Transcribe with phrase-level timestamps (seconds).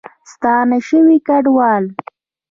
[0.31, 1.85] ستانه شوي کډوال